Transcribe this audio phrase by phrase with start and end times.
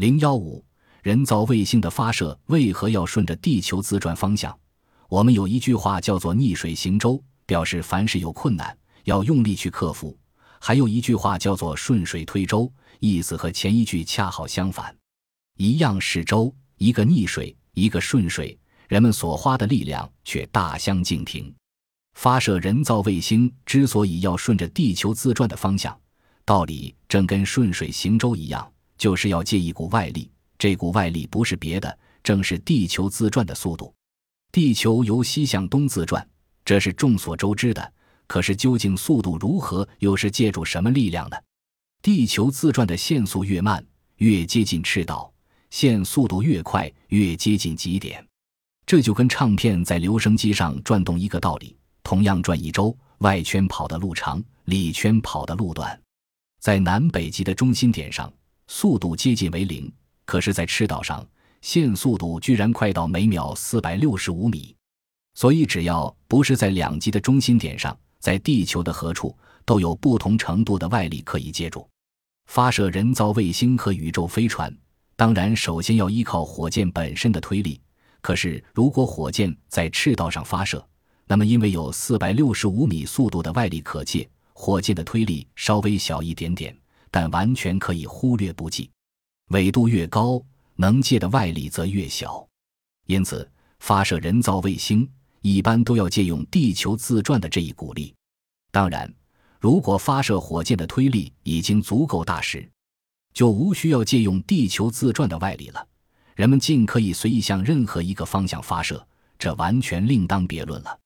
[0.00, 0.64] 零幺五，
[1.02, 4.58] 人造卫星的发射为何要顺着地球自转方向？
[5.10, 8.74] 我们有一句话叫做“逆水行舟”，表示凡事有困难
[9.04, 10.16] 要用力去克服；
[10.58, 14.96] 还有一句话叫做“顺水推舟”，意思和前一句恰好相反。
[15.58, 18.58] 一样是舟，一个逆水，一个顺水，
[18.88, 21.54] 人们所花的力量却大相径庭。
[22.14, 25.94] 发射人造卫星之所以要顺着地球自转的方向，
[26.46, 28.66] 道理正跟顺水行舟一样。
[29.00, 33.94] 就是要借一股外力，这股外力不是别的，正是地球自转的速度。
[34.52, 36.28] 地球由西向东自转，
[36.66, 37.92] 这是众所周知的。
[38.26, 41.36] 可是究竟速度如何，又是借助什么力量呢？
[42.02, 43.82] 地球自转的线速越慢，
[44.16, 45.32] 越接近赤道；
[45.70, 48.22] 线速度越快，越接近极点。
[48.84, 51.74] 这就跟唱片在留声机上转动一个道理。
[52.02, 55.98] 同样转一周，外圈跑的路长，里圈跑的路短。
[56.60, 58.30] 在南北极的中心点上。
[58.72, 59.92] 速度接近为零，
[60.24, 61.26] 可是，在赤道上，
[61.60, 64.72] 线速度居然快到每秒四百六十五米。
[65.34, 71.84] 所以，只要不是在两极的中心点上，在地球的何处都有不同程度的外力可以借助。
[72.46, 74.72] 发射人造卫星和宇宙飞船，
[75.16, 77.80] 当然首先要依靠火箭本身的推力。
[78.20, 80.82] 可是，如果火箭在赤道上发射，
[81.26, 86.79] 那么因为有四百六十五米速度的外力可借，火箭的推力稍微小一点点。
[87.10, 88.90] 但完全可以忽略不计，
[89.48, 90.40] 纬度越高，
[90.76, 92.46] 能借的外力则越小，
[93.06, 98.14] 因此发射人造卫星一般都要借用地球自转的这一股力。
[98.70, 99.12] 当然，
[99.58, 102.70] 如果发射火箭的推力已经足够大时，
[103.34, 105.84] 就无需要借用地球自转的外力了，
[106.36, 109.04] 人们尽可以随意向任何一个方向发射，
[109.38, 110.99] 这完全另当别论了。